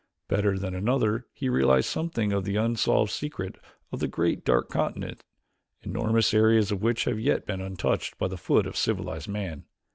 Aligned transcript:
Better 0.27 0.57
than 0.57 0.73
another, 0.73 1.27
he 1.31 1.47
realized 1.47 1.87
something 1.87 2.33
of 2.33 2.43
the 2.43 2.55
unsolved 2.55 3.11
secrets 3.11 3.59
of 3.91 3.99
the 3.99 4.07
Great 4.07 4.43
Dark 4.43 4.67
Continent, 4.67 5.23
enormous 5.83 6.33
areas 6.33 6.71
of 6.71 6.81
which 6.81 7.03
have 7.03 7.19
as 7.19 7.23
yet 7.23 7.45
been 7.45 7.61
untouched 7.61 8.17
by 8.17 8.27
the 8.27 8.35
foot 8.35 8.65
of 8.65 8.75
civilized 8.75 9.27
man. 9.27 9.65